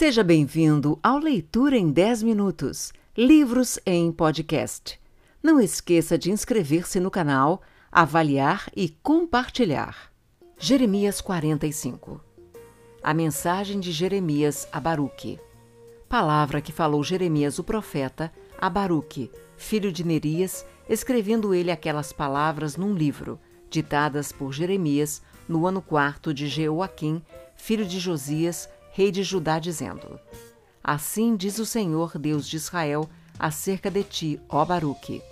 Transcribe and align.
Seja 0.00 0.24
bem-vindo 0.24 0.98
ao 1.02 1.18
Leitura 1.18 1.76
em 1.76 1.90
10 1.90 2.22
Minutos 2.22 2.90
Livros 3.14 3.78
em 3.84 4.10
Podcast. 4.10 4.98
Não 5.42 5.60
esqueça 5.60 6.16
de 6.16 6.30
inscrever-se 6.30 6.98
no 6.98 7.10
canal, 7.10 7.60
avaliar 7.92 8.70
e 8.74 8.88
compartilhar. 9.02 10.10
Jeremias 10.56 11.20
45 11.20 12.18
A 13.02 13.12
mensagem 13.12 13.78
de 13.78 13.92
Jeremias 13.92 14.66
a 14.72 14.80
Baruque. 14.80 15.38
Palavra 16.08 16.62
que 16.62 16.72
falou 16.72 17.04
Jeremias 17.04 17.58
o 17.58 17.62
profeta 17.62 18.32
a 18.58 18.70
Baruque, 18.70 19.30
filho 19.58 19.92
de 19.92 20.02
Nerias, 20.02 20.64
escrevendo 20.88 21.52
ele 21.52 21.70
aquelas 21.70 22.10
palavras 22.10 22.74
num 22.74 22.94
livro, 22.94 23.38
ditadas 23.68 24.32
por 24.32 24.50
Jeremias 24.50 25.20
no 25.46 25.66
ano 25.66 25.82
quarto 25.82 26.32
de 26.32 26.48
Jeoaquim, 26.48 27.20
filho 27.54 27.84
de 27.84 28.00
Josias, 28.00 28.66
rei 28.92 29.10
de 29.10 29.22
Judá, 29.22 29.58
dizendo: 29.58 30.18
Assim 30.82 31.36
diz 31.36 31.58
o 31.58 31.66
Senhor, 31.66 32.18
Deus 32.18 32.46
de 32.46 32.56
Israel, 32.56 33.08
acerca 33.38 33.90
de 33.90 34.02
ti, 34.02 34.40
ó 34.48 34.64
Baruque. 34.64 35.22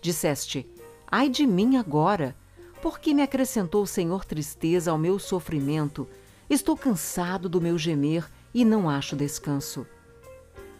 Disseste: 0.00 0.66
Ai 1.10 1.28
de 1.28 1.46
mim 1.46 1.76
agora! 1.76 2.36
Porque 2.80 3.12
me 3.12 3.22
acrescentou 3.22 3.82
o 3.82 3.86
Senhor 3.86 4.24
tristeza 4.24 4.90
ao 4.90 4.98
meu 4.98 5.18
sofrimento? 5.18 6.08
Estou 6.48 6.76
cansado 6.76 7.48
do 7.48 7.60
meu 7.60 7.76
gemer 7.76 8.30
e 8.54 8.64
não 8.64 8.88
acho 8.88 9.16
descanso. 9.16 9.86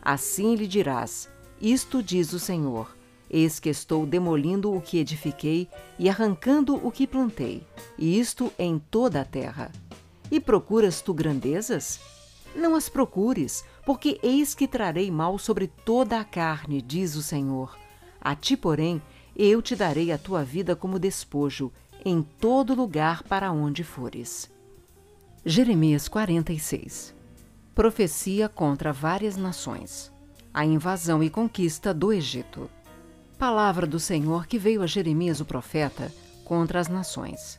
Assim 0.01 0.55
lhe 0.55 0.67
dirás: 0.67 1.29
Isto 1.61 2.03
diz 2.03 2.33
o 2.33 2.39
Senhor: 2.39 2.97
Eis 3.29 3.59
que 3.59 3.69
estou 3.69 4.07
demolindo 4.07 4.73
o 4.73 4.81
que 4.81 4.99
edifiquei 4.99 5.69
e 5.99 6.09
arrancando 6.09 6.77
o 6.77 6.91
que 6.91 7.07
plantei, 7.07 7.67
e 7.99 8.19
isto 8.19 8.53
em 8.59 8.79
toda 8.79 9.21
a 9.21 9.25
terra. 9.25 9.71
E 10.31 10.39
procuras 10.39 11.03
tu 11.03 11.13
grandezas? 11.13 12.18
Não 12.59 12.75
as 12.75 12.89
procures, 12.89 13.65
porque 13.87 14.19
eis 14.21 14.53
que 14.53 14.67
trarei 14.67 15.13
mal 15.13 15.39
sobre 15.39 15.69
toda 15.69 16.19
a 16.19 16.25
carne, 16.25 16.83
diz 16.83 17.15
o 17.15 17.23
Senhor. 17.23 17.79
A 18.21 18.35
ti, 18.35 18.57
porém, 18.57 19.01
eu 19.37 19.63
te 19.63 19.77
darei 19.77 20.11
a 20.11 20.19
tua 20.19 20.43
vida 20.43 20.75
como 20.75 20.99
despojo, 20.99 21.73
em 22.05 22.21
todo 22.21 22.75
lugar 22.75 23.23
para 23.23 23.53
onde 23.53 23.85
fores. 23.85 24.51
Jeremias 25.47 26.09
46 26.09 27.15
Profecia 27.77 28.49
contra 28.49 28.93
várias 28.93 29.37
nações. 29.37 30.11
A 30.53 30.65
invasão 30.65 31.23
e 31.23 31.31
conquista 31.31 31.95
do 31.95 32.13
Egito. 32.13 32.69
Palavra 33.39 33.87
do 33.87 34.01
Senhor 34.01 34.49
que 34.49 34.59
veio 34.59 34.83
a 34.83 34.87
Jeremias 34.87 35.41
o 35.41 35.45
profeta 35.45 36.13
contra 36.45 36.81
as 36.81 36.89
nações. 36.89 37.57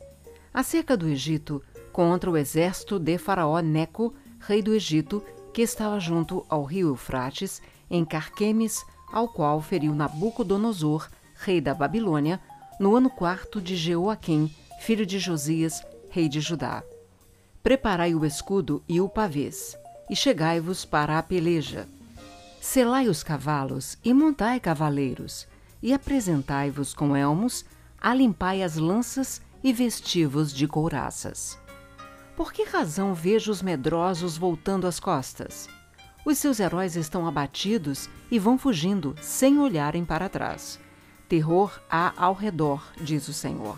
Acerca 0.54 0.98
do 0.98 1.08
Egito, 1.08 1.64
contra 1.94 2.30
o 2.30 2.36
exército 2.36 3.00
de 3.00 3.18
Faraó 3.18 3.62
Neco, 3.62 4.14
rei 4.40 4.62
do 4.62 4.74
Egito, 4.74 5.24
que 5.54 5.62
estava 5.62 6.00
junto 6.00 6.46
ao 6.50 6.64
rio 6.64 6.90
Eufrates, 6.90 7.62
em 7.90 8.06
Carquemes, 8.06 8.84
ao 9.12 9.28
qual 9.28 9.62
feriu 9.62 9.94
Nabucodonosor, 9.96 11.10
rei 11.36 11.60
da 11.60 11.74
Babilônia, 11.74 12.40
no 12.80 12.96
ano 12.96 13.10
quarto 13.10 13.62
de 13.62 13.76
Jeoaquim, 13.76 14.54
filho 14.80 15.06
de 15.06 15.20
Josias, 15.20 15.82
rei 16.10 16.30
de 16.30 16.40
Judá. 16.40 16.84
Preparai 17.62 18.16
o 18.16 18.26
escudo 18.26 18.84
e 18.88 19.02
o 19.02 19.10
pavês, 19.10 19.78
e 20.10 20.16
chegai-vos 20.16 20.86
para 20.86 21.18
a 21.18 21.24
peleja. 21.24 21.88
Selai 22.62 23.08
os 23.08 23.24
cavalos 23.24 23.98
e 24.04 24.14
montai 24.14 24.60
cavaleiros, 24.60 25.48
e 25.82 25.94
apresentai-vos 25.94 26.94
com 26.94 27.16
elmos, 27.16 27.66
alimpai 28.00 28.64
as 28.64 28.76
lanças 28.76 29.42
e 29.64 29.74
vestivos 29.74 30.54
de 30.54 30.68
couraças. 30.68 31.58
Por 32.40 32.54
que 32.54 32.64
razão 32.64 33.14
vejo 33.14 33.52
os 33.52 33.62
medrosos 33.62 34.38
voltando 34.38 34.88
as 34.88 34.98
costas? 34.98 35.68
Os 36.26 36.38
seus 36.38 36.62
heróis 36.62 36.96
estão 36.96 37.28
abatidos 37.28 38.10
e 38.32 38.40
vão 38.40 38.58
fugindo, 38.58 39.14
sem 39.22 39.60
olharem 39.60 40.06
para 40.06 40.30
trás. 40.30 40.80
Terror 41.28 41.78
há 41.92 42.14
ao 42.16 42.34
redor, 42.34 42.82
diz 42.96 43.28
o 43.28 43.34
Senhor. 43.34 43.78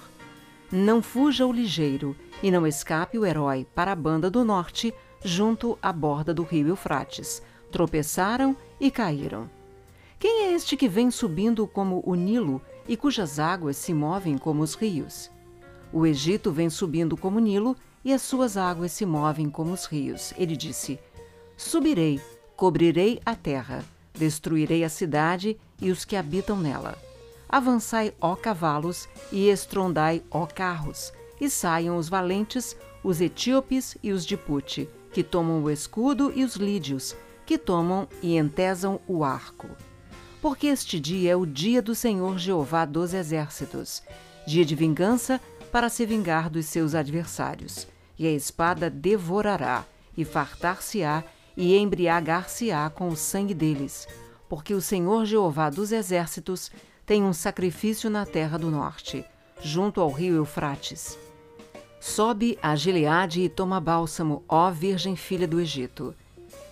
Não 0.71 1.01
fuja 1.01 1.43
o 1.43 1.51
ligeiro, 1.51 2.15
e 2.43 2.51
não 2.51 2.67
escape 2.67 3.17
o 3.17 3.25
herói 3.25 3.65
para 3.73 3.93
a 3.93 3.95
banda 3.95 4.29
do 4.29 4.45
norte, 4.45 4.93
junto 5.25 5.75
à 5.81 5.91
borda 5.91 6.31
do 6.31 6.43
rio 6.43 6.67
Eufrates. 6.67 7.41
Tropeçaram 7.71 8.55
e 8.79 8.91
caíram. 8.91 9.49
Quem 10.19 10.43
é 10.43 10.53
este 10.53 10.77
que 10.77 10.87
vem 10.87 11.09
subindo 11.09 11.65
como 11.65 12.03
o 12.05 12.13
Nilo 12.13 12.61
e 12.87 12.95
cujas 12.95 13.39
águas 13.39 13.75
se 13.75 13.91
movem 13.91 14.37
como 14.37 14.61
os 14.61 14.75
rios? 14.75 15.31
O 15.91 16.05
Egito 16.05 16.51
vem 16.51 16.69
subindo 16.69 17.17
como 17.17 17.37
o 17.37 17.41
Nilo 17.41 17.75
e 18.03 18.13
as 18.13 18.21
suas 18.21 18.57
águas 18.57 18.91
se 18.91 19.05
movem 19.05 19.49
como 19.49 19.73
os 19.73 19.85
rios. 19.85 20.33
Ele 20.37 20.55
disse: 20.55 20.99
Subirei, 21.55 22.19
cobrirei 22.55 23.19
a 23.25 23.35
terra, 23.35 23.83
destruirei 24.13 24.83
a 24.83 24.89
cidade 24.89 25.57
e 25.81 25.91
os 25.91 26.05
que 26.05 26.15
habitam 26.15 26.57
nela. 26.57 26.97
Avançai, 27.47 28.13
ó 28.21 28.35
cavalos, 28.35 29.09
e 29.31 29.49
estrondai, 29.49 30.23
ó 30.31 30.45
carros, 30.45 31.11
e 31.39 31.49
saiam 31.49 31.97
os 31.97 32.07
valentes, 32.07 32.77
os 33.03 33.19
etíopes 33.19 33.97
e 34.01 34.11
os 34.11 34.25
de 34.25 34.37
Pute, 34.37 34.87
que 35.11 35.21
tomam 35.21 35.61
o 35.61 35.69
escudo, 35.69 36.31
e 36.33 36.45
os 36.45 36.55
lídios, 36.55 37.15
que 37.45 37.57
tomam 37.57 38.07
e 38.21 38.37
entesam 38.37 39.01
o 39.05 39.23
arco. 39.23 39.67
Porque 40.41 40.67
este 40.67 40.99
dia 40.99 41.31
é 41.31 41.35
o 41.35 41.45
dia 41.45 41.81
do 41.81 41.93
Senhor 41.93 42.39
Jeová 42.39 42.85
dos 42.85 43.13
exércitos, 43.13 44.01
dia 44.47 44.63
de 44.63 44.73
vingança 44.73 45.41
para 45.71 45.89
se 45.89 46.05
vingar 46.05 46.49
dos 46.49 46.65
seus 46.65 46.93
adversários. 46.93 47.87
E 48.17 48.27
a 48.27 48.31
espada 48.31 48.89
devorará, 48.89 49.85
e 50.17 50.25
fartar-se-á, 50.25 51.23
e 51.55 51.75
embriagar-se-á 51.75 52.89
com 52.89 53.07
o 53.07 53.15
sangue 53.15 53.53
deles. 53.53 54.07
Porque 54.49 54.73
o 54.73 54.81
Senhor 54.81 55.25
Jeová 55.25 55.69
dos 55.69 55.91
exércitos 55.91 56.71
tem 57.05 57.23
um 57.23 57.33
sacrifício 57.33 58.09
na 58.09 58.25
terra 58.25 58.57
do 58.57 58.69
norte, 58.69 59.25
junto 59.61 60.01
ao 60.01 60.11
rio 60.11 60.35
Eufrates. 60.35 61.17
Sobe 61.99 62.57
a 62.61 62.75
Gileade 62.75 63.41
e 63.41 63.49
toma 63.49 63.79
bálsamo, 63.79 64.43
ó 64.47 64.71
Virgem 64.71 65.15
filha 65.15 65.47
do 65.47 65.59
Egito. 65.59 66.15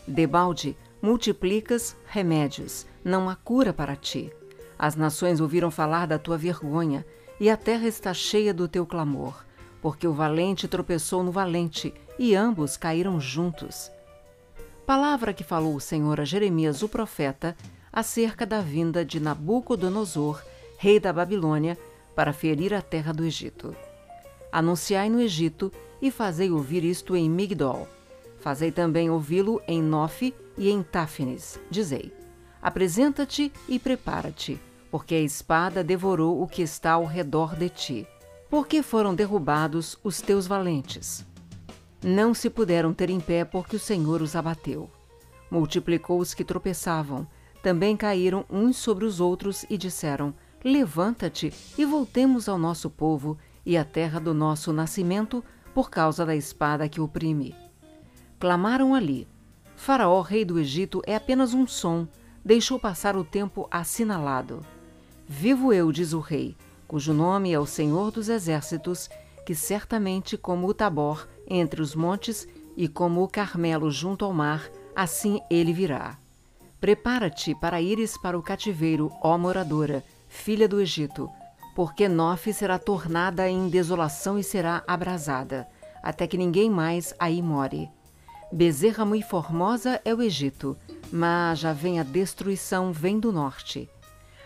Debalde, 0.07 0.75
multiplicas 1.01 1.95
remédios, 2.07 2.85
não 3.03 3.29
há 3.29 3.35
cura 3.35 3.71
para 3.71 3.95
ti. 3.95 4.31
As 4.77 4.95
nações 4.95 5.39
ouviram 5.39 5.69
falar 5.69 6.07
da 6.07 6.17
tua 6.17 6.37
vergonha, 6.37 7.05
e 7.39 7.49
a 7.49 7.55
terra 7.55 7.87
está 7.87 8.13
cheia 8.13 8.53
do 8.53 8.67
teu 8.67 8.85
clamor, 8.85 9.45
porque 9.81 10.05
o 10.07 10.13
valente 10.13 10.67
tropeçou 10.67 11.23
no 11.23 11.31
valente, 11.31 11.93
e 12.17 12.35
ambos 12.35 12.75
caíram 12.75 13.19
juntos. 13.19 13.89
Palavra 14.85 15.33
que 15.33 15.43
falou 15.43 15.75
o 15.75 15.79
Senhor 15.79 16.19
a 16.19 16.25
Jeremias 16.25 16.83
o 16.83 16.89
profeta 16.89 17.55
acerca 17.93 18.45
da 18.45 18.59
vinda 18.59 19.05
de 19.05 19.19
Nabucodonosor, 19.19 20.41
rei 20.77 20.99
da 20.99 21.13
Babilônia, 21.13 21.77
para 22.13 22.33
ferir 22.33 22.73
a 22.73 22.81
terra 22.81 23.13
do 23.13 23.23
Egito. 23.23 23.73
Anunciai 24.51 25.09
no 25.09 25.21
Egito 25.21 25.71
e 26.01 26.11
fazei 26.11 26.51
ouvir 26.51 26.83
isto 26.83 27.15
em 27.15 27.29
Migdol. 27.29 27.87
Fazei 28.41 28.71
também 28.71 29.09
ouvi-lo 29.09 29.61
em 29.67 29.81
Nofe 29.81 30.33
e 30.57 30.69
em 30.69 30.83
Táfnis. 30.83 31.59
Dizei: 31.69 32.11
Apresenta-te 32.61 33.51
e 33.67 33.79
prepara-te 33.79 34.59
porque 34.91 35.15
a 35.15 35.21
espada 35.21 35.83
devorou 35.83 36.41
o 36.41 36.47
que 36.47 36.61
está 36.61 36.93
ao 36.93 37.05
redor 37.05 37.55
de 37.55 37.69
ti. 37.69 38.07
Porque 38.49 38.81
foram 38.81 39.13
derrubados 39.13 39.97
os 40.03 40.21
teus 40.21 40.47
valentes. 40.47 41.25
Não 42.03 42.33
se 42.33 42.49
puderam 42.49 42.93
ter 42.93 43.09
em 43.09 43.19
pé 43.19 43.43
porque 43.43 43.75
o 43.75 43.79
Senhor 43.79 44.21
os 44.21 44.35
abateu. 44.35 44.89
Multiplicou 45.51 46.19
os 46.19 46.33
que 46.33 46.43
tropeçavam, 46.43 47.27
também 47.61 47.97
caíram 47.97 48.45
uns 48.49 48.77
sobre 48.77 49.05
os 49.05 49.19
outros 49.19 49.65
e 49.69 49.77
disseram: 49.77 50.33
Levanta-te 50.63 51.53
e 51.77 51.85
voltemos 51.85 52.47
ao 52.47 52.57
nosso 52.57 52.89
povo 52.89 53.37
e 53.65 53.77
à 53.77 53.83
terra 53.83 54.19
do 54.19 54.33
nosso 54.33 54.71
nascimento, 54.71 55.43
por 55.73 55.89
causa 55.89 56.25
da 56.25 56.35
espada 56.35 56.89
que 56.89 57.01
oprime. 57.01 57.55
Clamaram 58.39 58.95
ali: 58.95 59.27
Faraó, 59.75 60.21
rei 60.21 60.45
do 60.45 60.57
Egito, 60.57 61.01
é 61.05 61.15
apenas 61.15 61.53
um 61.53 61.67
som, 61.67 62.07
deixou 62.43 62.79
passar 62.79 63.15
o 63.15 63.23
tempo 63.23 63.67
assinalado. 63.69 64.65
Vivo 65.31 65.71
eu, 65.71 65.91
diz 65.91 66.11
o 66.11 66.19
rei, 66.19 66.57
cujo 66.87 67.13
nome 67.13 67.53
é 67.53 67.59
o 67.59 67.65
Senhor 67.67 68.09
dos 68.09 68.29
Exércitos, 68.29 69.07
que 69.45 69.53
certamente 69.53 70.35
como 70.35 70.67
o 70.67 70.73
Tabor 70.73 71.27
entre 71.47 71.83
os 71.83 71.93
montes 71.93 72.47
e 72.75 72.87
como 72.87 73.21
o 73.21 73.27
Carmelo 73.27 73.91
junto 73.91 74.25
ao 74.25 74.33
mar, 74.33 74.67
assim 74.95 75.39
ele 75.47 75.71
virá. 75.71 76.17
Prepara-te 76.81 77.53
para 77.53 77.79
ires 77.79 78.17
para 78.17 78.39
o 78.39 78.41
cativeiro, 78.41 79.11
ó 79.21 79.37
moradora, 79.37 80.03
filha 80.27 80.67
do 80.67 80.81
Egito, 80.81 81.29
porque 81.75 82.09
Nofe 82.09 82.51
será 82.51 82.79
tornada 82.79 83.47
em 83.47 83.69
desolação 83.69 84.39
e 84.39 84.43
será 84.43 84.83
abrasada, 84.87 85.67
até 86.01 86.25
que 86.25 86.39
ninguém 86.39 86.71
mais 86.71 87.13
aí 87.19 87.39
more. 87.39 87.87
Bezerra 88.51 89.05
muito 89.05 89.27
formosa 89.27 90.01
é 90.03 90.11
o 90.11 90.23
Egito, 90.23 90.75
mas 91.11 91.59
já 91.59 91.71
vem 91.71 91.99
a 91.99 92.03
destruição, 92.03 92.91
vem 92.91 93.19
do 93.19 93.31
norte. 93.31 93.87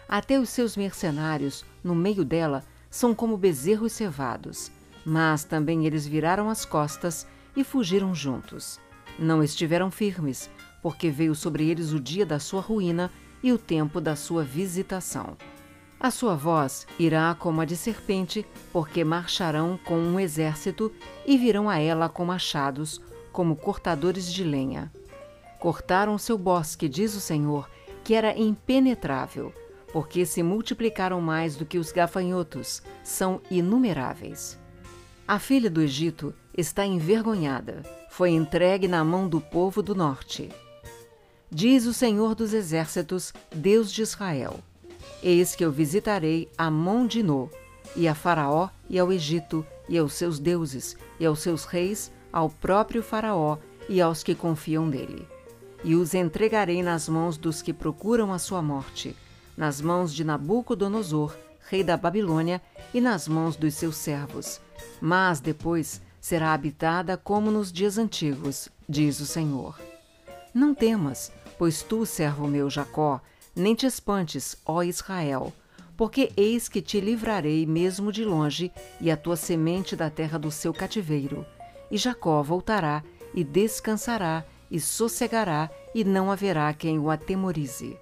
Até 0.07 0.39
os 0.39 0.49
seus 0.49 0.77
mercenários, 0.77 1.65
no 1.83 1.95
meio 1.95 2.23
dela, 2.23 2.63
são 2.89 3.15
como 3.15 3.37
bezerros 3.37 3.93
cevados. 3.93 4.71
Mas 5.05 5.43
também 5.43 5.85
eles 5.85 6.05
viraram 6.05 6.49
as 6.49 6.65
costas 6.65 7.27
e 7.55 7.63
fugiram 7.63 8.13
juntos. 8.13 8.79
Não 9.17 9.43
estiveram 9.43 9.91
firmes, 9.91 10.49
porque 10.81 11.09
veio 11.09 11.35
sobre 11.35 11.69
eles 11.69 11.91
o 11.91 11.99
dia 11.99 12.25
da 12.25 12.39
sua 12.39 12.61
ruína 12.61 13.11
e 13.41 13.51
o 13.51 13.57
tempo 13.57 13.99
da 13.99 14.15
sua 14.15 14.43
visitação. 14.43 15.37
A 15.99 16.11
sua 16.11 16.35
voz 16.35 16.85
irá 16.99 17.33
como 17.39 17.61
a 17.61 17.65
de 17.65 17.77
serpente, 17.77 18.45
porque 18.71 19.03
marcharão 19.05 19.79
com 19.85 19.97
um 19.97 20.19
exército 20.19 20.91
e 21.25 21.37
virão 21.37 21.69
a 21.69 21.79
ela 21.79 22.09
com 22.09 22.25
machados, 22.25 23.01
como 23.31 23.55
cortadores 23.55 24.31
de 24.31 24.43
lenha. 24.43 24.91
Cortaram 25.59 26.17
seu 26.17 26.37
bosque, 26.37 26.89
diz 26.89 27.15
o 27.15 27.21
Senhor, 27.21 27.69
que 28.03 28.13
era 28.13 28.37
impenetrável, 28.37 29.53
porque 29.93 30.25
se 30.25 30.41
multiplicaram 30.41 31.21
mais 31.21 31.55
do 31.55 31.65
que 31.65 31.77
os 31.77 31.91
gafanhotos, 31.91 32.81
são 33.03 33.39
inumeráveis. 33.51 34.59
A 35.27 35.37
filha 35.37 35.69
do 35.69 35.81
Egito 35.81 36.33
está 36.57 36.83
envergonhada, 36.83 37.83
foi 38.09 38.31
entregue 38.31 38.87
na 38.87 39.03
mão 39.03 39.29
do 39.29 39.39
povo 39.39 39.83
do 39.83 39.93
norte. 39.93 40.49
Diz 41.49 41.85
o 41.85 41.93
Senhor 41.93 42.33
dos 42.33 42.53
Exércitos, 42.53 43.31
Deus 43.55 43.91
de 43.91 44.01
Israel: 44.01 44.59
Eis 45.21 45.55
que 45.55 45.63
eu 45.63 45.71
visitarei 45.71 46.49
a 46.57 46.71
Mondinô, 46.71 47.47
e 47.95 48.07
a 48.07 48.15
Faraó, 48.15 48.69
e 48.89 48.97
ao 48.97 49.13
Egito, 49.13 49.63
e 49.87 49.95
aos 49.95 50.13
seus 50.13 50.39
deuses, 50.39 50.97
e 51.19 51.25
aos 51.25 51.39
seus 51.39 51.65
reis, 51.65 52.11
ao 52.31 52.49
próprio 52.49 53.03
Faraó 53.03 53.59
e 53.87 54.01
aos 54.01 54.23
que 54.23 54.33
confiam 54.33 54.87
nele. 54.87 55.27
E 55.83 55.95
os 55.95 56.15
entregarei 56.15 56.81
nas 56.81 57.07
mãos 57.07 57.37
dos 57.37 57.61
que 57.61 57.71
procuram 57.71 58.33
a 58.33 58.39
sua 58.39 58.61
morte, 58.61 59.15
nas 59.55 59.81
mãos 59.81 60.13
de 60.13 60.23
Nabucodonosor, 60.23 61.35
rei 61.69 61.83
da 61.83 61.95
Babilônia, 61.97 62.61
e 62.93 63.01
nas 63.01 63.27
mãos 63.27 63.55
dos 63.55 63.73
seus 63.75 63.95
servos. 63.95 64.59
Mas 65.01 65.39
depois 65.39 66.01
será 66.19 66.53
habitada 66.53 67.17
como 67.17 67.51
nos 67.51 67.71
dias 67.71 67.97
antigos, 67.97 68.69
diz 68.87 69.19
o 69.19 69.25
Senhor. 69.25 69.79
Não 70.53 70.73
temas, 70.73 71.31
pois 71.57 71.81
tu, 71.81 72.05
servo 72.05 72.47
meu 72.47 72.69
Jacó, 72.69 73.19
nem 73.55 73.75
te 73.75 73.85
espantes, 73.85 74.55
ó 74.65 74.83
Israel, 74.83 75.53
porque 75.95 76.31
eis 76.35 76.67
que 76.67 76.81
te 76.81 76.99
livrarei 76.99 77.65
mesmo 77.65 78.11
de 78.11 78.23
longe, 78.23 78.71
e 78.99 79.11
a 79.11 79.17
tua 79.17 79.35
semente 79.35 79.95
da 79.95 80.09
terra 80.09 80.37
do 80.37 80.51
seu 80.51 80.73
cativeiro. 80.73 81.45
E 81.91 81.97
Jacó 81.97 82.41
voltará, 82.41 83.03
e 83.33 83.43
descansará, 83.43 84.45
e 84.69 84.79
sossegará, 84.79 85.69
e 85.93 86.03
não 86.03 86.31
haverá 86.31 86.73
quem 86.73 86.97
o 86.97 87.09
atemorize. 87.09 87.97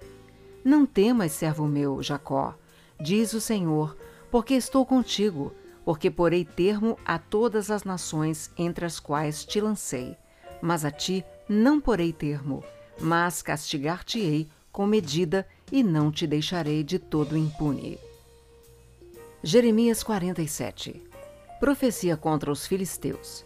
Não 0.64 0.86
temas, 0.86 1.32
servo 1.32 1.66
meu, 1.66 2.02
Jacó, 2.02 2.54
diz 3.00 3.32
o 3.32 3.40
Senhor, 3.40 3.96
porque 4.30 4.54
estou 4.54 4.86
contigo, 4.86 5.52
porque 5.84 6.10
porei 6.10 6.44
termo 6.44 6.98
a 7.04 7.18
todas 7.18 7.70
as 7.70 7.84
nações 7.84 8.50
entre 8.56 8.84
as 8.84 9.00
quais 9.00 9.44
te 9.44 9.60
lancei. 9.60 10.16
Mas 10.60 10.84
a 10.84 10.90
ti 10.90 11.24
não 11.48 11.80
porei 11.80 12.12
termo, 12.12 12.62
mas 13.00 13.42
castigar-te-ei 13.42 14.48
com 14.70 14.86
medida 14.86 15.46
e 15.70 15.82
não 15.82 16.10
te 16.10 16.26
deixarei 16.26 16.84
de 16.84 16.98
todo 16.98 17.36
impune. 17.36 17.98
Jeremias 19.42 20.02
47 20.02 21.02
Profecia 21.58 22.16
contra 22.16 22.50
os 22.50 22.66
filisteus. 22.66 23.44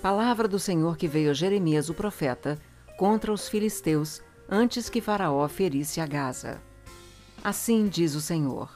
Palavra 0.00 0.46
do 0.46 0.58
Senhor 0.58 0.96
que 0.96 1.08
veio 1.08 1.30
a 1.30 1.34
Jeremias 1.34 1.88
o 1.88 1.94
profeta 1.94 2.58
contra 2.96 3.32
os 3.32 3.48
filisteus 3.48 4.22
antes 4.48 4.88
que 4.88 5.00
Faraó 5.00 5.46
ferisse 5.48 6.00
a 6.00 6.06
Gaza. 6.06 6.60
Assim 7.42 7.88
diz 7.88 8.14
o 8.14 8.20
Senhor: 8.20 8.70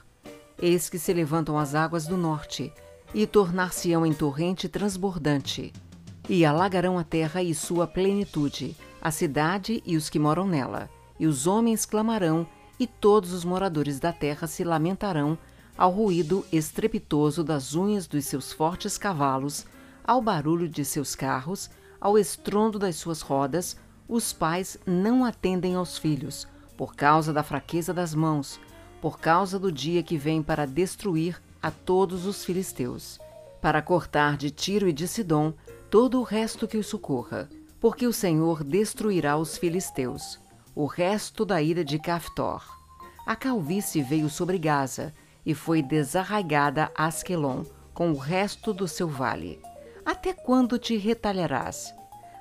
Eis 0.60 0.88
que 0.88 0.98
se 0.98 1.12
levantam 1.12 1.58
as 1.58 1.74
águas 1.74 2.06
do 2.06 2.16
norte 2.16 2.72
e 3.14 3.26
tornar-se-ão 3.26 4.04
em 4.04 4.12
torrente 4.12 4.68
transbordante, 4.68 5.72
e 6.28 6.44
alagarão 6.44 6.98
a 6.98 7.04
terra 7.04 7.42
e 7.42 7.54
sua 7.54 7.86
plenitude, 7.86 8.76
a 9.00 9.10
cidade 9.10 9.82
e 9.86 9.96
os 9.96 10.10
que 10.10 10.18
moram 10.18 10.46
nela 10.46 10.90
e 11.18 11.26
os 11.26 11.46
homens 11.46 11.84
clamarão, 11.84 12.46
e 12.78 12.86
todos 12.86 13.32
os 13.32 13.44
moradores 13.44 13.98
da 13.98 14.12
terra 14.12 14.46
se 14.46 14.62
lamentarão 14.62 15.36
ao 15.76 15.90
ruído 15.90 16.44
estrepitoso 16.52 17.42
das 17.42 17.74
unhas 17.74 18.06
dos 18.06 18.24
seus 18.24 18.52
fortes 18.52 18.96
cavalos, 18.96 19.66
ao 20.04 20.22
barulho 20.22 20.68
de 20.68 20.84
seus 20.84 21.14
carros, 21.14 21.68
ao 22.00 22.16
estrondo 22.16 22.78
das 22.78 22.96
suas 22.96 23.20
rodas, 23.20 23.76
os 24.08 24.32
pais 24.32 24.78
não 24.86 25.24
atendem 25.24 25.74
aos 25.74 25.98
filhos, 25.98 26.48
por 26.76 26.94
causa 26.94 27.32
da 27.32 27.42
fraqueza 27.42 27.92
das 27.92 28.14
mãos, 28.14 28.58
por 29.00 29.20
causa 29.20 29.58
do 29.58 29.70
dia 29.70 30.02
que 30.02 30.16
vem 30.16 30.42
para 30.42 30.66
destruir 30.66 31.40
a 31.62 31.70
todos 31.70 32.24
os 32.24 32.44
filisteus, 32.44 33.18
para 33.60 33.82
cortar 33.82 34.36
de 34.36 34.50
Tiro 34.50 34.88
e 34.88 34.92
de 34.92 35.06
Sidom 35.06 35.52
todo 35.90 36.20
o 36.20 36.22
resto 36.22 36.66
que 36.66 36.76
os 36.76 36.86
socorra, 36.86 37.48
porque 37.80 38.06
o 38.06 38.12
Senhor 38.12 38.64
destruirá 38.64 39.36
os 39.36 39.58
filisteus 39.58 40.38
o 40.78 40.86
resto 40.86 41.44
da 41.44 41.60
ira 41.60 41.84
de 41.84 41.98
Caftor. 41.98 42.62
A 43.26 43.34
calvície 43.34 44.00
veio 44.00 44.30
sobre 44.30 44.56
Gaza 44.58 45.12
e 45.44 45.52
foi 45.52 45.82
desarraigada 45.82 46.88
Asquelon 46.94 47.64
com 47.92 48.12
o 48.12 48.16
resto 48.16 48.72
do 48.72 48.86
seu 48.86 49.08
vale. 49.08 49.60
Até 50.06 50.32
quando 50.32 50.78
te 50.78 50.96
retalharás? 50.96 51.92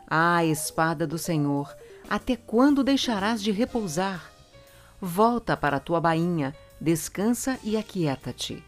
Ah, 0.09 0.45
espada 0.45 1.06
do 1.06 1.18
Senhor, 1.18 1.75
até 2.09 2.36
quando 2.36 2.83
deixarás 2.83 3.44
de 3.44 3.51
repousar? 3.51 4.31
Volta 5.01 5.57
para 5.57 5.77
a 5.77 5.81
tua 5.81 6.00
bainha, 6.00 6.56
descansa 6.80 7.59
e 7.63 7.75
aquieta-te. 7.75 8.63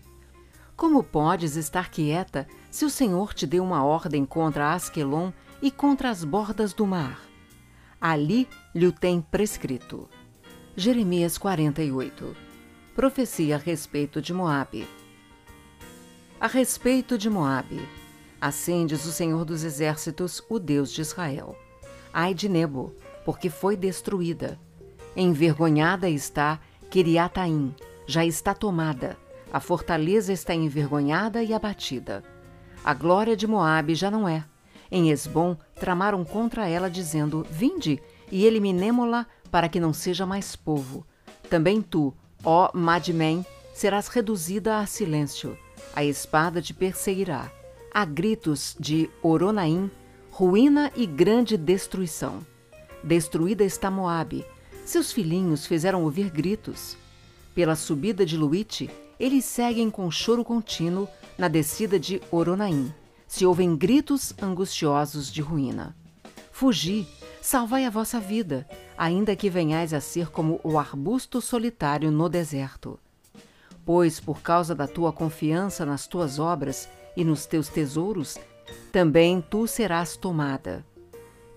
Como 0.75 1.03
podes 1.03 1.55
estar 1.55 1.89
quieta 1.89 2.47
se 2.69 2.85
o 2.85 2.89
Senhor 2.89 3.33
te 3.33 3.47
deu 3.47 3.63
uma 3.63 3.83
ordem 3.83 4.25
contra 4.25 4.73
Asquelon 4.73 5.31
e 5.61 5.71
contra 5.71 6.09
as 6.09 6.23
bordas 6.23 6.73
do 6.73 6.85
mar? 6.85 7.29
ali 7.99 8.47
lhe 8.73 8.87
o 8.87 8.91
tem 8.91 9.21
prescrito. 9.21 10.09
Jeremias 10.75 11.37
48 11.37 12.35
Profecia 12.95 13.55
a 13.55 13.57
respeito 13.57 14.21
de 14.21 14.33
Moabe 14.33 14.87
A 16.39 16.47
respeito 16.47 17.17
de 17.17 17.29
Moabe, 17.29 17.85
assim 18.39 18.85
diz 18.85 19.05
o 19.05 19.11
Senhor 19.11 19.45
dos 19.45 19.63
Exércitos, 19.63 20.41
o 20.49 20.59
Deus 20.59 20.91
de 20.91 21.01
Israel. 21.01 21.55
Ai 22.13 22.33
de 22.33 22.49
Nebo, 22.49 22.93
porque 23.25 23.49
foi 23.49 23.75
destruída. 23.75 24.59
Envergonhada 25.15 26.09
está 26.09 26.59
Kiriataim, 26.89 27.75
já 28.07 28.25
está 28.25 28.53
tomada. 28.53 29.17
A 29.51 29.59
fortaleza 29.59 30.31
está 30.31 30.53
envergonhada 30.53 31.43
e 31.43 31.53
abatida. 31.53 32.23
A 32.83 32.93
glória 32.93 33.35
de 33.35 33.45
Moabe 33.47 33.95
já 33.95 34.09
não 34.09 34.27
é, 34.27 34.45
em 34.91 35.11
Esbom, 35.11 35.55
tramaram 35.75 36.23
contra 36.23 36.67
ela, 36.67 36.89
dizendo: 36.89 37.45
Vinde 37.49 38.01
e 38.31 38.45
eliminemo-la 38.45 39.25
para 39.51 39.69
que 39.69 39.79
não 39.79 39.93
seja 39.93 40.25
mais 40.25 40.55
povo. 40.55 41.05
Também 41.49 41.81
tu, 41.81 42.13
ó 42.43 42.69
Madmen, 42.73 43.45
serás 43.73 44.07
reduzida 44.07 44.79
a 44.79 44.85
silêncio. 44.85 45.57
A 45.95 46.03
espada 46.03 46.61
te 46.61 46.73
perseguirá. 46.73 47.51
Há 47.93 48.05
gritos 48.05 48.75
de 48.79 49.09
Oronaim, 49.21 49.89
ruína 50.31 50.91
e 50.95 51.05
grande 51.05 51.57
destruição. 51.57 52.45
Destruída 53.03 53.63
está 53.63 53.89
Moabe. 53.89 54.45
Seus 54.85 55.11
filhinhos 55.11 55.65
fizeram 55.65 56.03
ouvir 56.03 56.29
gritos. 56.29 56.97
Pela 57.53 57.75
subida 57.75 58.25
de 58.25 58.37
Luite, 58.37 58.89
eles 59.19 59.45
seguem 59.45 59.89
com 59.89 60.09
choro 60.09 60.43
contínuo 60.43 61.07
na 61.37 61.47
descida 61.47 61.99
de 61.99 62.21
Oronaim 62.31 62.93
se 63.29 63.45
ouvem 63.45 63.77
gritos 63.77 64.33
angustiosos 64.41 65.31
de 65.31 65.39
ruína. 65.39 65.95
Fugi, 66.51 67.07
salvai 67.39 67.85
a 67.85 67.89
vossa 67.89 68.19
vida, 68.19 68.67
ainda 68.97 69.35
que 69.35 69.51
venhais 69.51 69.93
a 69.93 70.01
ser 70.01 70.31
como 70.31 70.59
o 70.63 70.79
arbusto 70.79 71.39
solitário 71.39 72.09
no 72.09 72.27
deserto. 72.27 72.99
Pois, 73.85 74.19
por 74.19 74.41
causa 74.41 74.73
da 74.73 74.87
tua 74.87 75.13
confiança 75.13 75.85
nas 75.85 76.07
tuas 76.07 76.39
obras 76.39 76.89
e 77.19 77.25
nos 77.25 77.45
teus 77.45 77.67
tesouros, 77.67 78.37
também 78.93 79.41
tu 79.41 79.67
serás 79.67 80.15
tomada. 80.15 80.85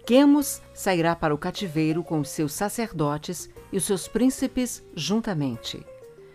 Quemos 0.04 0.60
sairá 0.74 1.14
para 1.14 1.32
o 1.32 1.38
cativeiro 1.38 2.02
com 2.02 2.18
os 2.18 2.30
seus 2.30 2.52
sacerdotes 2.52 3.48
e 3.70 3.76
os 3.76 3.84
seus 3.84 4.08
príncipes 4.08 4.84
juntamente. 4.96 5.86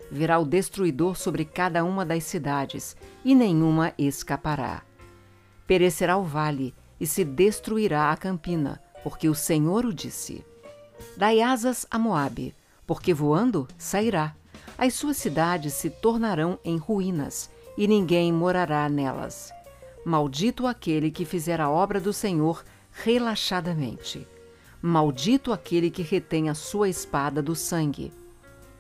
Virá 0.10 0.40
o 0.40 0.46
destruidor 0.46 1.18
sobre 1.18 1.44
cada 1.44 1.84
uma 1.84 2.06
das 2.06 2.24
cidades, 2.24 2.96
e 3.26 3.36
nenhuma 3.36 3.94
escapará. 3.98 4.84
Perecerá 5.68 6.16
o 6.16 6.24
vale 6.24 6.74
e 6.98 7.06
se 7.06 7.26
destruirá 7.26 8.14
a 8.14 8.16
campina, 8.16 8.82
porque 9.04 9.28
o 9.28 9.36
Senhor 9.36 9.86
o 9.86 9.94
disse. 9.94 10.46
Dai 11.18 11.42
asas 11.42 11.86
a 11.92 12.00
Moabe, 12.00 12.56
porque 12.86 13.14
voando 13.14 13.68
sairá. 13.78 14.34
As 14.78 14.94
suas 14.94 15.18
cidades 15.18 15.74
se 15.74 15.90
tornarão 15.90 16.58
em 16.64 16.78
ruínas, 16.78 17.50
e 17.78 17.88
ninguém 17.88 18.34
morará 18.34 18.90
nelas. 18.90 19.52
Maldito 20.04 20.66
aquele 20.66 21.12
que 21.12 21.26
fizer 21.26 21.62
a 21.62 21.70
obra 21.70 22.00
do 22.00 22.12
Senhor 22.12 22.64
relaxadamente. 22.92 24.28
Maldito 24.82 25.54
aquele 25.54 25.92
que 25.92 26.02
retém 26.02 26.50
a 26.50 26.56
sua 26.56 26.90
espada 26.90 27.42
do 27.42 27.56
sangue. 27.56 28.12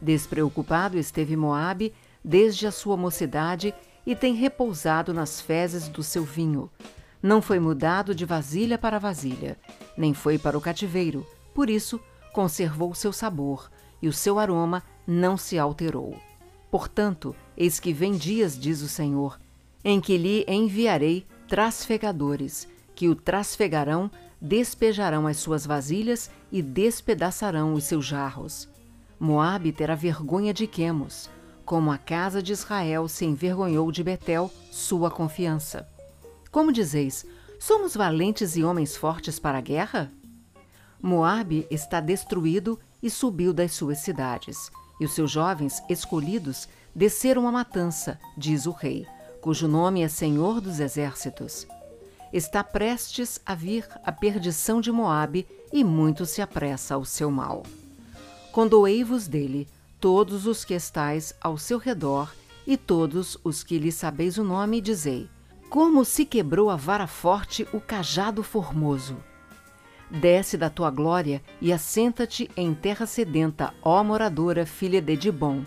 Despreocupado 0.01 0.97
esteve 0.97 1.35
Moabe 1.35 1.93
desde 2.23 2.65
a 2.65 2.71
sua 2.71 2.97
mocidade 2.97 3.73
e 4.05 4.15
tem 4.15 4.33
repousado 4.33 5.13
nas 5.13 5.41
fezes 5.41 5.87
do 5.87 6.01
seu 6.01 6.23
vinho. 6.23 6.69
Não 7.21 7.41
foi 7.41 7.59
mudado 7.59 8.15
de 8.15 8.25
vasilha 8.25 8.77
para 8.77 8.99
vasilha, 8.99 9.57
nem 9.97 10.13
foi 10.13 10.37
para 10.37 10.57
o 10.57 10.61
cativeiro, 10.61 11.25
Por 11.53 11.71
isso, 11.71 11.99
conservou 12.31 12.93
seu 12.93 13.11
sabor, 13.11 13.71
e 13.99 14.07
o 14.07 14.13
seu 14.13 14.37
aroma 14.37 14.83
não 15.07 15.35
se 15.35 15.57
alterou. 15.57 16.15
Portanto, 16.69 17.35
eis 17.55 17.79
que 17.79 17.93
vem 17.93 18.13
dias, 18.13 18.57
diz 18.59 18.81
o 18.81 18.89
Senhor, 18.89 19.39
em 19.83 20.01
que 20.01 20.17
lhe 20.17 20.45
enviarei 20.47 21.25
trasfegadores, 21.47 22.67
que 22.93 23.07
o 23.07 23.15
trasfegarão, 23.15 24.11
despejarão 24.39 25.25
as 25.25 25.37
suas 25.37 25.65
vasilhas 25.65 26.29
e 26.51 26.61
despedaçarão 26.61 27.73
os 27.73 27.85
seus 27.85 28.05
jarros. 28.05 28.67
Moabe 29.19 29.71
terá 29.71 29.95
vergonha 29.95 30.53
de 30.53 30.67
Quemos, 30.67 31.29
como 31.65 31.91
a 31.91 31.97
casa 31.97 32.41
de 32.41 32.53
Israel 32.53 33.07
se 33.07 33.25
envergonhou 33.25 33.91
de 33.91 34.03
Betel, 34.03 34.51
sua 34.71 35.09
confiança. 35.09 35.87
Como 36.51 36.71
dizeis, 36.71 37.25
somos 37.59 37.95
valentes 37.95 38.55
e 38.55 38.63
homens 38.63 38.95
fortes 38.95 39.39
para 39.39 39.57
a 39.57 39.61
guerra? 39.61 40.11
Moabe 41.01 41.67
está 41.69 41.99
destruído 41.99 42.79
e 43.01 43.09
subiu 43.09 43.53
das 43.53 43.73
suas 43.73 43.99
cidades, 43.99 44.71
e 44.99 45.05
os 45.05 45.13
seus 45.13 45.31
jovens 45.31 45.81
escolhidos 45.89 46.67
desceram 46.93 47.47
à 47.47 47.51
matança, 47.51 48.19
diz 48.37 48.65
o 48.65 48.71
rei, 48.71 49.05
cujo 49.41 49.67
nome 49.67 50.01
é 50.01 50.07
Senhor 50.07 50.59
dos 50.59 50.79
Exércitos. 50.79 51.67
Está 52.33 52.63
prestes 52.63 53.39
a 53.45 53.55
vir 53.55 53.87
a 54.03 54.11
perdição 54.11 54.81
de 54.81 54.91
Moabe 54.91 55.47
e 55.71 55.83
muito 55.83 56.25
se 56.25 56.41
apressa 56.41 56.95
ao 56.95 57.05
seu 57.05 57.31
mal. 57.31 57.63
Condoei-vos 58.51 59.27
dele, 59.27 59.67
todos 59.99 60.45
os 60.45 60.65
que 60.65 60.73
estais 60.73 61.33
ao 61.39 61.57
seu 61.57 61.77
redor, 61.77 62.33
e 62.65 62.75
todos 62.75 63.37
os 63.43 63.63
que 63.63 63.79
lhe 63.79 63.91
sabeis 63.91 64.37
o 64.37 64.43
nome, 64.43 64.81
dizei: 64.81 65.29
Como 65.69 66.03
se 66.03 66.25
quebrou 66.25 66.69
a 66.69 66.75
vara 66.75 67.07
forte 67.07 67.65
o 67.71 67.79
cajado 67.79 68.43
formoso! 68.43 69.15
Desce 70.09 70.57
da 70.57 70.69
tua 70.69 70.89
glória 70.89 71.41
e 71.59 71.73
assenta-te 71.73 72.49
em 72.55 72.73
terra 72.73 73.05
sedenta, 73.05 73.73
ó 73.81 74.01
moradora, 74.03 74.65
filha 74.65 75.01
de 75.01 75.17
Dibon, 75.17 75.63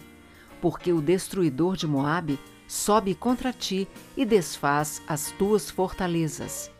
porque 0.61 0.93
o 0.93 1.03
destruidor 1.03 1.77
de 1.77 1.87
Moabe 1.87 2.39
sobe 2.67 3.15
contra 3.15 3.53
ti 3.53 3.87
e 4.17 4.25
desfaz 4.25 5.03
as 5.07 5.31
tuas 5.33 5.71
fortalezas. 5.71 6.71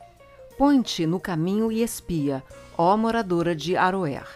Põe-te 0.57 1.07
no 1.07 1.21
caminho 1.21 1.71
e 1.71 1.83
espia, 1.83 2.43
ó 2.79 2.97
moradora 2.97 3.55
de 3.55 3.77
Aroer. 3.77 4.27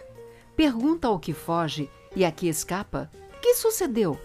Pergunta 0.54 1.08
ao 1.08 1.18
que 1.18 1.32
foge 1.32 1.88
e 2.14 2.24
a 2.24 2.30
que 2.30 2.46
escapa: 2.46 3.10
Que 3.40 3.54
sucedeu? 3.54 4.18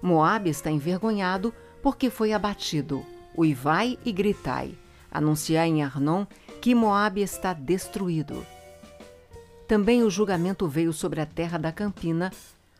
Moabe 0.00 0.50
está 0.50 0.70
envergonhado 0.70 1.52
porque 1.82 2.10
foi 2.10 2.32
abatido. 2.32 3.04
Uivai 3.36 3.98
e 4.04 4.12
gritai. 4.12 4.76
Anunciai 5.10 5.68
em 5.68 5.82
Arnon 5.82 6.26
que 6.60 6.74
Moabe 6.74 7.22
está 7.22 7.52
destruído. 7.52 8.44
Também 9.66 10.02
o 10.02 10.10
julgamento 10.10 10.66
veio 10.66 10.92
sobre 10.92 11.20
a 11.20 11.26
terra 11.26 11.58
da 11.58 11.70
Campina, 11.70 12.32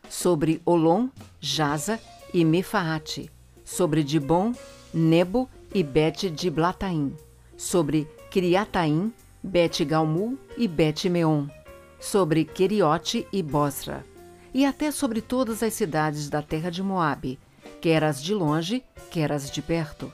sobre 0.09 0.61
Olom, 0.65 1.09
Jaza 1.39 1.99
e 2.33 2.43
Mefaate, 2.43 3.31
sobre 3.63 4.03
Dibon, 4.03 4.53
Nebo 4.93 5.47
e 5.73 5.83
Bet 5.83 6.29
de 6.29 6.49
Blataim, 6.49 7.15
sobre 7.55 8.07
Criataim, 8.31 9.13
Bet 9.41 9.85
Galmu 9.85 10.37
e 10.57 10.67
Bet 10.67 11.07
Meon, 11.09 11.47
sobre 11.99 12.43
Queriote 12.43 13.27
e 13.31 13.43
Bosra, 13.43 14.03
e 14.53 14.65
até 14.65 14.91
sobre 14.91 15.21
todas 15.21 15.61
as 15.61 15.73
cidades 15.73 16.27
da 16.27 16.41
terra 16.41 16.71
de 16.71 16.81
Moabe, 16.81 17.37
quer 17.79 18.03
as 18.03 18.21
de 18.21 18.33
longe, 18.33 18.83
quer 19.11 19.31
as 19.31 19.51
de 19.51 19.61
perto. 19.61 20.11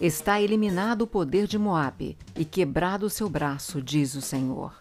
Está 0.00 0.40
eliminado 0.40 1.02
o 1.02 1.06
poder 1.06 1.46
de 1.46 1.58
Moabe 1.58 2.16
e 2.34 2.42
quebrado 2.42 3.04
o 3.04 3.10
seu 3.10 3.28
braço, 3.28 3.82
diz 3.82 4.14
o 4.14 4.22
Senhor. 4.22 4.72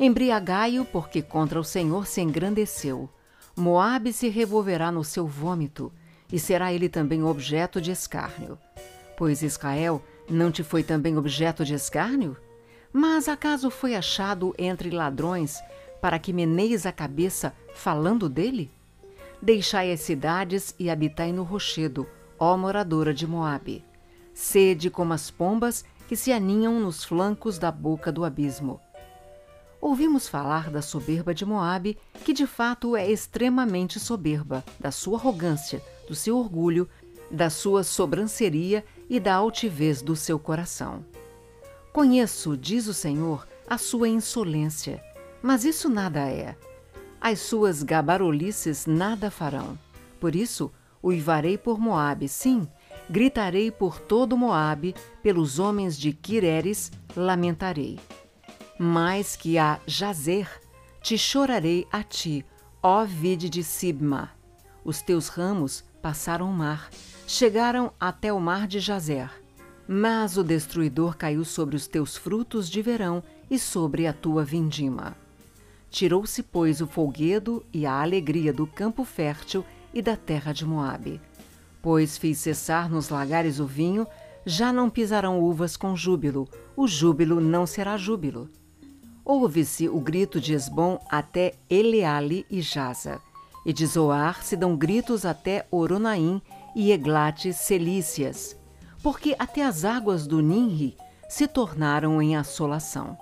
Embriagai-o, 0.00 0.84
porque 0.84 1.22
contra 1.22 1.60
o 1.60 1.62
Senhor 1.62 2.08
se 2.08 2.20
engrandeceu. 2.20 3.08
Moabe 3.54 4.12
se 4.12 4.28
revolverá 4.28 4.90
no 4.90 5.04
seu 5.04 5.28
vômito, 5.28 5.92
e 6.32 6.40
será 6.40 6.72
ele 6.72 6.88
também 6.88 7.22
objeto 7.22 7.80
de 7.80 7.92
escárnio. 7.92 8.58
Pois 9.16 9.42
Israel 9.42 10.02
não 10.28 10.50
te 10.50 10.64
foi 10.64 10.82
também 10.82 11.16
objeto 11.16 11.64
de 11.64 11.74
escárnio? 11.74 12.36
Mas 12.92 13.28
acaso 13.28 13.70
foi 13.70 13.94
achado 13.94 14.52
entre 14.58 14.90
ladrões 14.90 15.62
para 16.00 16.18
que 16.18 16.32
meneis 16.32 16.84
a 16.84 16.90
cabeça 16.90 17.54
falando 17.74 18.28
dele? 18.28 18.72
Deixai 19.40 19.92
as 19.92 20.00
cidades 20.00 20.74
e 20.80 20.90
habitai 20.90 21.30
no 21.30 21.44
rochedo, 21.44 22.08
ó 22.36 22.56
moradora 22.56 23.14
de 23.14 23.24
Moabe 23.24 23.84
sede 24.40 24.88
como 24.88 25.12
as 25.12 25.30
pombas 25.30 25.84
que 26.08 26.16
se 26.16 26.32
aninham 26.32 26.80
nos 26.80 27.04
flancos 27.04 27.58
da 27.58 27.70
boca 27.70 28.10
do 28.10 28.24
abismo. 28.24 28.80
Ouvimos 29.80 30.28
falar 30.28 30.70
da 30.70 30.80
soberba 30.80 31.34
de 31.34 31.44
Moabe, 31.44 31.96
que 32.24 32.32
de 32.32 32.46
fato 32.46 32.96
é 32.96 33.08
extremamente 33.10 34.00
soberba, 34.00 34.64
da 34.78 34.90
sua 34.90 35.18
arrogância, 35.18 35.82
do 36.08 36.14
seu 36.14 36.38
orgulho, 36.38 36.88
da 37.30 37.50
sua 37.50 37.84
sobranceria 37.84 38.84
e 39.08 39.20
da 39.20 39.34
altivez 39.34 40.02
do 40.02 40.16
seu 40.16 40.38
coração. 40.38 41.04
Conheço, 41.92 42.56
diz 42.56 42.86
o 42.86 42.94
Senhor, 42.94 43.46
a 43.68 43.76
sua 43.76 44.08
insolência, 44.08 45.02
mas 45.42 45.64
isso 45.64 45.88
nada 45.88 46.20
é. 46.28 46.56
As 47.20 47.40
suas 47.40 47.82
gabarolices 47.82 48.86
nada 48.86 49.30
farão. 49.30 49.78
Por 50.18 50.34
isso, 50.34 50.72
uivarei 51.02 51.56
por 51.56 51.78
Moabe, 51.78 52.28
sim, 52.28 52.66
Gritarei 53.10 53.72
por 53.72 53.98
todo 53.98 54.36
Moabe, 54.36 54.94
pelos 55.20 55.58
homens 55.58 55.98
de 55.98 56.12
Quireres 56.12 56.92
lamentarei. 57.16 57.98
Mais 58.78 59.34
que 59.34 59.58
a 59.58 59.80
Jazer, 59.84 60.48
te 61.02 61.18
chorarei 61.18 61.88
a 61.90 62.04
ti, 62.04 62.46
ó 62.80 63.04
vide 63.04 63.50
de 63.50 63.64
Sibma. 63.64 64.30
Os 64.84 65.02
teus 65.02 65.26
ramos 65.26 65.82
passaram 66.00 66.48
o 66.48 66.52
mar, 66.52 66.88
chegaram 67.26 67.92
até 67.98 68.32
o 68.32 68.38
mar 68.38 68.68
de 68.68 68.78
Jazer. 68.78 69.28
Mas 69.88 70.36
o 70.36 70.44
destruidor 70.44 71.16
caiu 71.16 71.44
sobre 71.44 71.74
os 71.74 71.88
teus 71.88 72.16
frutos 72.16 72.70
de 72.70 72.80
verão 72.80 73.24
e 73.50 73.58
sobre 73.58 74.06
a 74.06 74.12
tua 74.12 74.44
vindima. 74.44 75.16
Tirou-se, 75.90 76.44
pois, 76.44 76.80
o 76.80 76.86
folguedo 76.86 77.66
e 77.72 77.84
a 77.84 78.00
alegria 78.00 78.52
do 78.52 78.68
campo 78.68 79.02
fértil 79.02 79.64
e 79.92 80.00
da 80.00 80.16
terra 80.16 80.52
de 80.52 80.64
Moabe. 80.64 81.20
Pois 81.82 82.18
fiz 82.18 82.38
cessar 82.38 82.90
nos 82.90 83.08
lagares 83.08 83.58
o 83.58 83.66
vinho, 83.66 84.06
já 84.44 84.72
não 84.72 84.90
pisarão 84.90 85.40
uvas 85.40 85.76
com 85.76 85.96
júbilo, 85.96 86.48
o 86.76 86.86
júbilo 86.86 87.40
não 87.40 87.66
será 87.66 87.96
júbilo. 87.96 88.50
Ouve-se 89.24 89.88
o 89.88 90.00
grito 90.00 90.40
de 90.40 90.54
Esbom 90.54 90.98
até 91.10 91.54
Eleale 91.68 92.44
e 92.50 92.60
Jaza, 92.60 93.20
e 93.64 93.72
de 93.72 93.86
Zoar 93.86 94.42
se 94.42 94.56
dão 94.56 94.76
gritos 94.76 95.24
até 95.24 95.66
Oronaim 95.70 96.40
e 96.74 96.90
Eglate 96.90 97.52
Celícias, 97.52 98.56
porque 99.02 99.34
até 99.38 99.64
as 99.64 99.84
águas 99.84 100.26
do 100.26 100.40
Ninri 100.40 100.96
se 101.28 101.46
tornaram 101.46 102.20
em 102.20 102.36
assolação. 102.36 103.16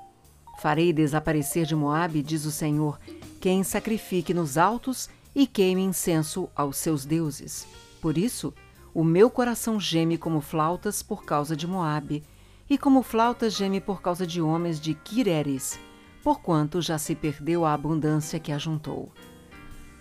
Farei 0.58 0.92
desaparecer 0.92 1.66
de 1.66 1.76
Moabe, 1.76 2.22
diz 2.22 2.44
o 2.44 2.50
Senhor, 2.50 2.98
quem 3.40 3.62
sacrifique 3.62 4.34
nos 4.34 4.58
altos 4.58 5.08
e 5.34 5.46
queime 5.46 5.82
incenso 5.82 6.48
aos 6.56 6.76
seus 6.78 7.04
deuses. 7.04 7.66
Por 8.00 8.16
isso, 8.16 8.54
o 8.94 9.04
meu 9.04 9.28
coração 9.28 9.78
geme 9.78 10.16
como 10.16 10.40
flautas 10.40 11.02
por 11.02 11.24
causa 11.24 11.56
de 11.56 11.66
Moabe, 11.66 12.24
e 12.70 12.76
como 12.76 13.02
flautas 13.02 13.54
geme 13.54 13.80
por 13.80 14.02
causa 14.02 14.26
de 14.26 14.42
homens 14.42 14.80
de 14.80 14.94
Quireres, 14.94 15.78
porquanto 16.22 16.82
já 16.82 16.98
se 16.98 17.14
perdeu 17.14 17.64
a 17.64 17.72
abundância 17.72 18.38
que 18.38 18.52
ajuntou. 18.52 19.10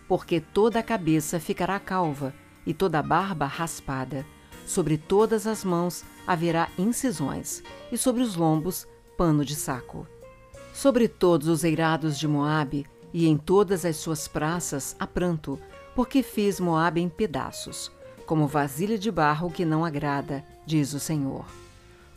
Porque 0.08 0.40
toda 0.40 0.80
a 0.80 0.84
cabeça 0.84 1.40
ficará 1.40 1.80
calva, 1.80 2.34
e 2.66 2.74
toda 2.74 3.00
a 3.00 3.04
barba 3.04 3.46
raspada. 3.46 4.26
Sobre 4.66 4.98
todas 4.98 5.48
as 5.48 5.64
mãos 5.64 6.04
haverá 6.26 6.70
incisões, 6.78 7.64
e 7.92 7.98
sobre 7.98 8.22
os 8.22 8.36
lombos 8.36 8.86
pano 9.18 9.46
de 9.46 9.56
saco. 9.56 10.06
Sobre 10.74 11.08
todos 11.08 11.48
os 11.48 11.64
eirados 11.64 12.20
de 12.20 12.28
Moabe, 12.28 12.86
e 13.14 13.28
em 13.28 13.38
todas 13.38 13.86
as 13.86 13.96
suas 13.96 14.28
praças 14.28 14.96
há 15.00 15.08
pranto, 15.08 15.58
porque 15.98 16.22
fiz 16.22 16.60
Moabe 16.60 17.02
em 17.02 17.10
pedaços, 17.10 17.92
como 18.28 18.46
vasilha 18.46 19.00
de 19.00 19.10
barro 19.12 19.50
que 19.50 19.66
não 19.66 19.84
agrada, 19.84 20.46
diz 20.64 20.94
o 20.94 21.00
Senhor. 21.00 21.44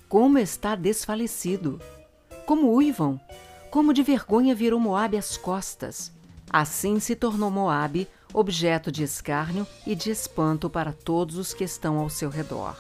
Como 0.07 0.37
está 0.37 0.75
desfalecido! 0.75 1.81
Como 2.45 2.75
uivam! 2.75 3.19
Como 3.71 3.95
de 3.95 4.03
vergonha 4.03 4.55
virou 4.55 4.79
Moabe 4.79 5.17
as 5.17 5.39
costas! 5.39 6.13
Assim 6.51 7.01
se 7.01 7.17
tornou 7.17 7.51
Moabe 7.51 8.07
objeto 8.35 8.93
de 8.93 9.03
escárnio 9.03 9.67
e 9.87 9.95
de 9.95 10.11
espanto 10.11 10.69
para 10.69 10.93
todos 10.93 11.39
os 11.39 11.55
que 11.55 11.65
estão 11.65 11.97
ao 11.97 12.11
seu 12.11 12.29
redor. 12.29 12.77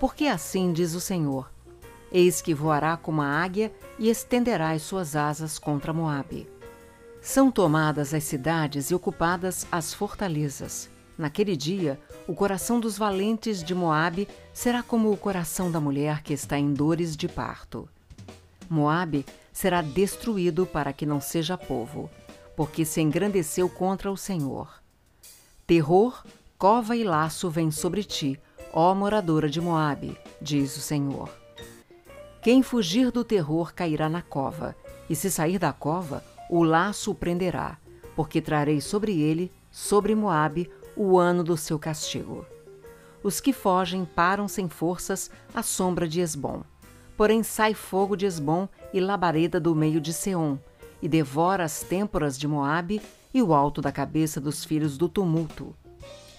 Porque 0.00 0.28
assim 0.28 0.72
diz 0.72 0.94
o 0.94 1.00
Senhor: 1.00 1.52
Eis 2.10 2.40
que 2.40 2.54
voará 2.54 2.96
como 2.96 3.20
a 3.20 3.26
águia 3.26 3.70
e 3.98 4.08
estenderá 4.08 4.70
as 4.70 4.80
suas 4.80 5.14
asas 5.14 5.58
contra 5.58 5.92
Moabe. 5.92 6.55
São 7.26 7.50
tomadas 7.50 8.14
as 8.14 8.22
cidades 8.22 8.92
e 8.92 8.94
ocupadas 8.94 9.66
as 9.72 9.92
fortalezas. 9.92 10.88
Naquele 11.18 11.56
dia, 11.56 11.98
o 12.24 12.32
coração 12.36 12.78
dos 12.78 12.96
valentes 12.96 13.64
de 13.64 13.74
Moabe 13.74 14.28
será 14.54 14.80
como 14.80 15.10
o 15.10 15.16
coração 15.16 15.68
da 15.68 15.80
mulher 15.80 16.22
que 16.22 16.32
está 16.32 16.56
em 16.56 16.72
dores 16.72 17.16
de 17.16 17.26
parto. 17.26 17.88
Moabe 18.70 19.26
será 19.52 19.82
destruído 19.82 20.66
para 20.66 20.92
que 20.92 21.04
não 21.04 21.20
seja 21.20 21.58
povo, 21.58 22.08
porque 22.56 22.84
se 22.84 23.00
engrandeceu 23.00 23.68
contra 23.68 24.08
o 24.08 24.16
Senhor. 24.16 24.80
Terror, 25.66 26.24
cova 26.56 26.94
e 26.94 27.02
laço 27.02 27.50
vêm 27.50 27.72
sobre 27.72 28.04
ti, 28.04 28.40
ó 28.72 28.94
moradora 28.94 29.50
de 29.50 29.60
Moabe, 29.60 30.16
diz 30.40 30.76
o 30.76 30.80
Senhor. 30.80 31.28
Quem 32.40 32.62
fugir 32.62 33.10
do 33.10 33.24
terror 33.24 33.74
cairá 33.74 34.08
na 34.08 34.22
cova, 34.22 34.76
e 35.10 35.16
se 35.16 35.28
sair 35.28 35.58
da 35.58 35.72
cova, 35.72 36.22
o 36.48 36.62
laço 36.62 37.10
o 37.10 37.14
prenderá, 37.14 37.78
porque 38.14 38.40
trarei 38.40 38.80
sobre 38.80 39.20
ele, 39.20 39.52
sobre 39.70 40.14
Moabe, 40.14 40.70
o 40.96 41.18
ano 41.18 41.44
do 41.44 41.56
seu 41.56 41.78
castigo. 41.78 42.46
Os 43.22 43.40
que 43.40 43.52
fogem 43.52 44.04
param 44.04 44.48
sem 44.48 44.68
forças 44.68 45.30
à 45.54 45.62
sombra 45.62 46.08
de 46.08 46.20
Esbom. 46.20 46.62
Porém 47.16 47.42
sai 47.42 47.74
fogo 47.74 48.16
de 48.16 48.26
Esbom 48.26 48.68
e 48.92 49.00
labareda 49.00 49.58
do 49.58 49.74
meio 49.74 50.00
de 50.00 50.12
Seom, 50.12 50.58
e 51.02 51.08
devora 51.08 51.64
as 51.64 51.82
têmporas 51.82 52.38
de 52.38 52.46
Moabe 52.46 53.02
e 53.34 53.42
o 53.42 53.52
alto 53.52 53.80
da 53.80 53.92
cabeça 53.92 54.40
dos 54.40 54.64
filhos 54.64 54.96
do 54.96 55.08
tumulto. 55.08 55.74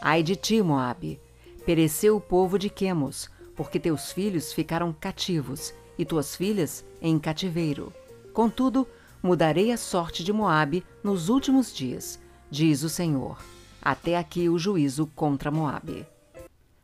Ai 0.01 0.23
de 0.23 0.35
ti, 0.35 0.61
Moabe! 0.61 1.19
Pereceu 1.65 2.15
o 2.15 2.21
povo 2.21 2.57
de 2.57 2.69
Quemos, 2.69 3.29
porque 3.55 3.79
teus 3.79 4.11
filhos 4.11 4.53
ficaram 4.53 4.93
cativos 4.93 5.73
e 5.97 6.05
tuas 6.05 6.35
filhas 6.35 6.85
em 7.01 7.19
cativeiro. 7.19 7.91
Contudo, 8.33 8.87
mudarei 9.21 9.71
a 9.71 9.77
sorte 9.77 10.23
de 10.23 10.31
Moabe 10.31 10.83
nos 11.03 11.29
últimos 11.29 11.73
dias, 11.73 12.19
diz 12.49 12.83
o 12.83 12.89
Senhor. 12.89 13.37
Até 13.81 14.17
aqui 14.17 14.47
o 14.49 14.59
juízo 14.59 15.07
contra 15.15 15.51
Moabe. 15.51 16.05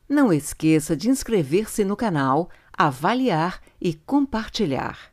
Não 0.10 0.34
esqueça 0.34 0.96
de 0.96 1.10
inscrever-se 1.10 1.84
no 1.84 1.96
canal, 1.96 2.50
avaliar 2.72 3.62
e 3.80 3.94
compartilhar. 3.94 5.13